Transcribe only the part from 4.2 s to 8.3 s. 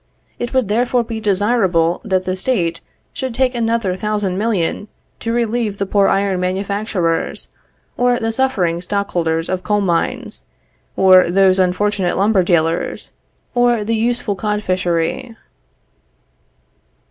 million, to relieve the poor iron manufacturers; or